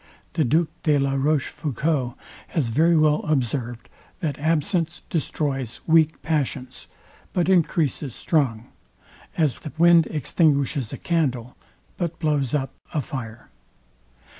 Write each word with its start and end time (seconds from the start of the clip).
The 0.33 0.43
Duc 0.43 0.67
de 0.81 0.97
La 0.97 1.13
Rochefoucault 1.13 2.15
has 2.47 2.69
very 2.69 2.97
well 2.97 3.21
observed, 3.27 3.87
that 4.19 4.39
absence 4.39 5.03
destroys 5.11 5.79
weak 5.85 6.19
passions, 6.23 6.87
but 7.33 7.49
encreases 7.49 8.15
strong; 8.15 8.65
as 9.37 9.59
the 9.59 9.71
wind 9.77 10.07
extinguishes 10.07 10.91
a 10.91 10.97
candle, 10.97 11.55
but 11.97 12.17
blows 12.17 12.55
up 12.55 12.73
a 12.91 12.99
fire. 13.01 13.51